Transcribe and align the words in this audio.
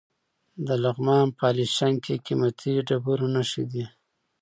د 0.67 0.69
لغمان 0.83 1.27
په 1.37 1.43
علیشنګ 1.49 1.95
کې 2.05 2.15
د 2.17 2.21
قیمتي 2.25 2.73
ډبرو 2.87 3.27
نښې 3.35 3.63
دي. 3.71 3.85